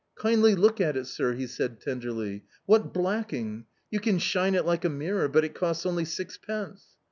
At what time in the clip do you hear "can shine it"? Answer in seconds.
3.99-4.65